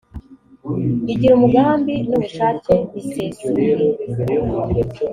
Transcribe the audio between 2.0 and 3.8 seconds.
n ubushake bisesuye